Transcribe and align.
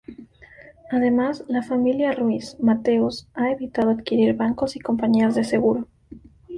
Además, 0.89 1.45
la 1.47 1.61
familia 1.61 2.11
Ruiz-Mateos 2.13 3.27
ha 3.35 3.51
evitado 3.51 3.91
adquirir 3.91 4.33
bancos 4.35 4.75
y 4.75 4.79
compañías 4.79 5.35
de 5.35 5.43
seguros. 5.43 5.85